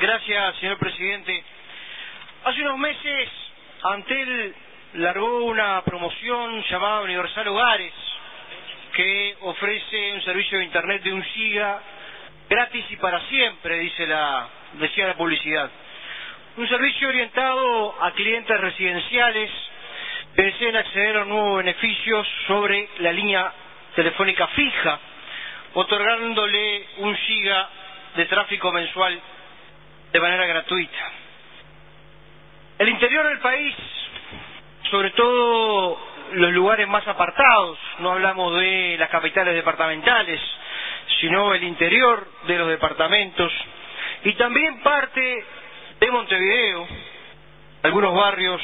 [0.00, 1.42] Gracias, señor presidente.
[2.44, 3.28] Hace unos meses,
[3.82, 4.54] Antel
[4.94, 7.92] largó una promoción llamada Universal Hogares,
[8.92, 11.82] que ofrece un servicio de Internet de un giga
[12.48, 15.68] gratis y para siempre, dice la, decía la publicidad.
[16.58, 19.50] Un servicio orientado a clientes residenciales
[20.36, 23.52] que deseen acceder a nuevos beneficios sobre la línea
[23.96, 25.00] telefónica fija,
[25.74, 27.68] otorgándole un giga
[28.14, 29.20] de tráfico mensual
[30.12, 31.12] de manera gratuita.
[32.78, 33.74] El interior del país,
[34.90, 35.98] sobre todo
[36.32, 40.40] los lugares más apartados, no hablamos de las capitales departamentales,
[41.20, 43.52] sino el interior de los departamentos
[44.24, 45.44] y también parte
[46.00, 46.86] de Montevideo,
[47.82, 48.60] algunos barrios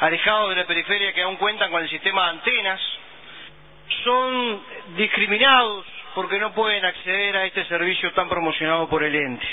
[0.00, 2.80] alejados de la periferia que aún cuentan con el sistema de antenas,
[4.04, 4.62] son
[4.96, 9.46] discriminados porque no pueden acceder a este servicio tan promocionado por el ente.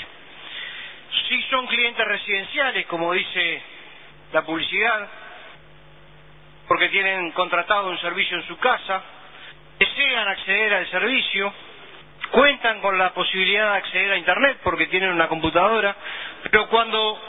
[1.28, 3.62] Si son clientes residenciales, como dice
[4.32, 5.08] la publicidad,
[6.68, 9.02] porque tienen contratado un servicio en su casa,
[9.78, 11.52] desean acceder al servicio,
[12.30, 15.96] cuentan con la posibilidad de acceder a Internet porque tienen una computadora,
[16.50, 17.20] pero cuando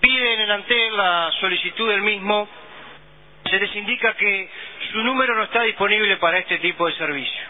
[0.00, 2.48] piden en Antel la solicitud del mismo,
[3.48, 4.50] se les indica que
[4.92, 7.42] su número no está disponible para este tipo de servicio,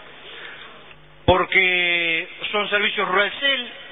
[1.25, 3.84] porque son servicios Ruralcel o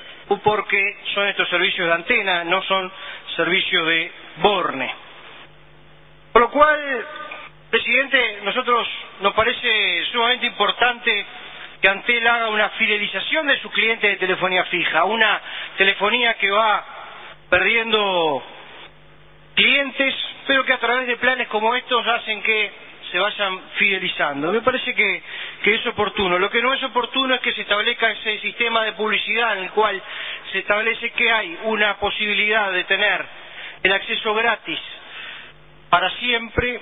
[0.43, 2.91] porque son estos servicios de antena, no son
[3.35, 4.93] servicios de Borne.
[6.31, 7.05] Por lo cual,
[7.69, 8.87] presidente, nosotros
[9.21, 11.25] nos parece sumamente importante
[11.81, 15.41] que Antel haga una fidelización de sus clientes de telefonía fija, una
[15.77, 16.85] telefonía que va
[17.49, 18.43] perdiendo
[19.53, 20.15] clientes,
[20.47, 22.71] pero que a través de planes como estos hacen que
[23.11, 24.51] se vayan fidelizando.
[24.51, 25.23] Me parece que,
[25.61, 26.39] que es oportuno.
[26.39, 29.71] Lo que no es oportuno es que se establezca ese sistema de publicidad en el
[29.71, 30.01] cual
[30.51, 33.25] se establece que hay una posibilidad de tener
[33.83, 34.79] el acceso gratis
[35.89, 36.81] para siempre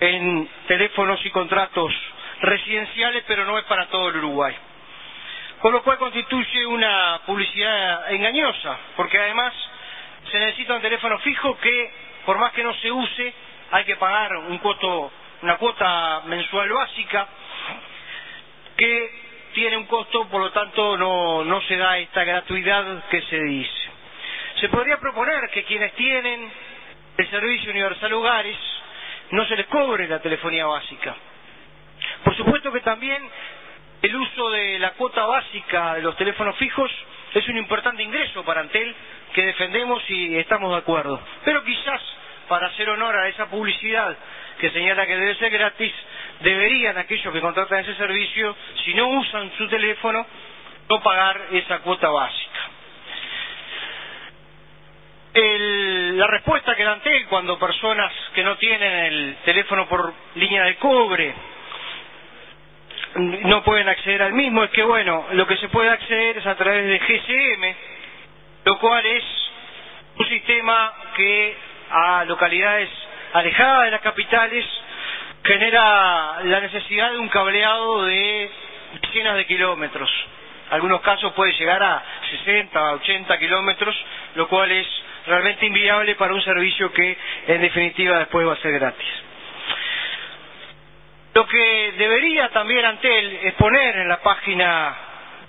[0.00, 1.92] en teléfonos y contratos
[2.40, 4.54] residenciales, pero no es para todo el Uruguay.
[5.60, 9.54] Con lo cual constituye una publicidad engañosa, porque además
[10.30, 11.90] se necesita un teléfono fijo que,
[12.26, 13.34] por más que no se use,
[13.70, 14.60] hay que pagar un
[15.42, 17.28] una cuota mensual básica,
[18.76, 19.10] que
[19.54, 23.90] tiene un costo, por lo tanto no, no se da esta gratuidad que se dice.
[24.60, 26.50] Se podría proponer que quienes tienen
[27.16, 28.56] el servicio universal hogares
[29.30, 31.14] no se les cobre la telefonía básica.
[32.24, 33.22] Por supuesto que también
[34.02, 36.90] el uso de la cuota básica de los teléfonos fijos
[37.34, 38.94] es un importante ingreso para Antel
[39.32, 41.20] que defendemos y estamos de acuerdo.
[41.44, 42.00] Pero quizás,
[42.48, 44.16] para hacer honor a esa publicidad
[44.58, 45.92] que señala que debe ser gratis,
[46.40, 48.54] deberían aquellos que contratan ese servicio,
[48.84, 50.26] si no usan su teléfono,
[50.88, 52.60] no pagar esa cuota básica.
[55.34, 60.64] El, la respuesta que da Antel cuando personas que no tienen el teléfono por línea
[60.64, 61.34] de cobre
[63.16, 66.54] no pueden acceder al mismo es que, bueno, lo que se puede acceder es a
[66.54, 67.74] través de GSM,
[68.64, 69.24] lo cual es
[70.18, 71.56] un sistema que
[71.90, 72.88] a localidades
[73.32, 74.64] alejadas de las capitales
[75.46, 78.50] genera la necesidad de un cableado de
[79.00, 80.10] decenas de kilómetros.
[80.70, 83.96] Algunos casos puede llegar a 60, 80 kilómetros,
[84.34, 84.86] lo cual es
[85.26, 89.06] realmente inviable para un servicio que en definitiva después va a ser gratis.
[91.34, 94.96] Lo que debería también Antel exponer en la página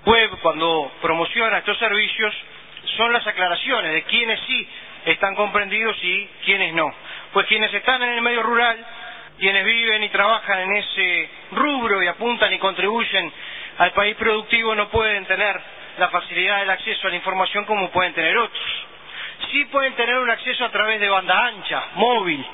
[0.04, 2.34] web cuando promociona estos servicios
[2.96, 4.68] son las aclaraciones de quiénes sí
[5.06, 6.92] están comprendidos y quiénes no.
[7.32, 8.76] Pues quienes están en el medio rural,
[9.38, 13.32] quienes viven y trabajan en ese rubro y apuntan y contribuyen
[13.78, 15.60] al país productivo no pueden tener
[15.98, 18.86] la facilidad del acceso a la información como pueden tener otros.
[19.52, 22.44] Sí pueden tener un acceso a través de banda ancha, móvil,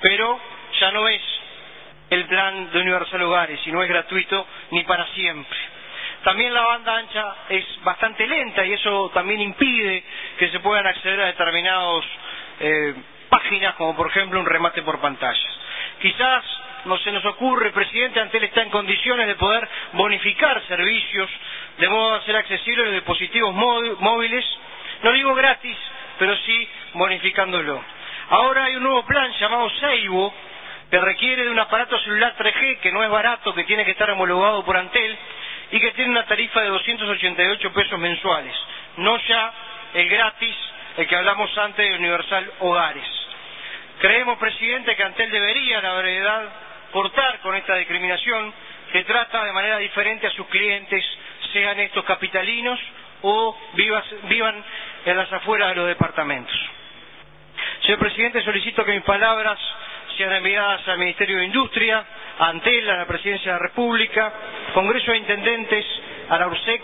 [0.00, 0.40] pero
[0.80, 1.20] ya no es
[2.10, 5.58] el plan de Universal Hogares y no es gratuito ni para siempre.
[6.24, 10.04] También la banda ancha es bastante lenta y eso también impide
[10.38, 12.04] que se puedan acceder a determinadas
[12.60, 12.94] eh,
[13.28, 15.59] páginas, como por ejemplo un remate por pantallas.
[16.00, 16.44] Quizás
[16.86, 21.30] no se nos ocurre, presidente, Antel está en condiciones de poder bonificar servicios
[21.76, 24.44] de modo a ser accesibles los dispositivos móviles,
[25.02, 25.76] no digo gratis,
[26.18, 27.82] pero sí bonificándolo.
[28.30, 30.32] Ahora hay un nuevo plan llamado Seibo,
[30.90, 34.10] que requiere de un aparato celular 3G que no es barato, que tiene que estar
[34.10, 35.16] homologado por Antel
[35.70, 38.54] y que tiene una tarifa de 288 pesos mensuales,
[38.96, 39.52] no ya
[39.94, 40.56] el gratis,
[40.96, 43.19] el que hablamos antes de Universal Hogares.
[44.00, 46.48] Creemos, presidente, que Antel debería, la verdad,
[46.90, 48.50] cortar con esta discriminación
[48.92, 51.04] que trata de manera diferente a sus clientes,
[51.52, 52.80] sean estos capitalinos
[53.20, 54.64] o vivan
[55.04, 56.56] en las afueras de los departamentos.
[57.82, 59.58] Señor presidente, solicito que mis palabras
[60.16, 62.02] sean enviadas al Ministerio de Industria,
[62.38, 64.32] a Antela, a la Presidencia de la República,
[64.72, 65.84] Congreso de Intendentes,
[66.30, 66.82] a la URSEC,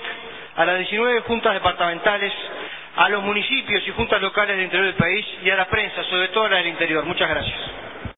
[0.57, 2.33] a las 19 juntas departamentales,
[2.97, 6.29] a los municipios y juntas locales del interior del país y a la prensa, sobre
[6.29, 7.05] todo a la del interior.
[7.05, 7.86] Muchas gracias.